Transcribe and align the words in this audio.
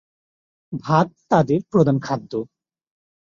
ভাত 0.83 1.07
তাদের 1.29 1.59
প্রধান 1.71 1.97
খাদ্য। 1.99 2.31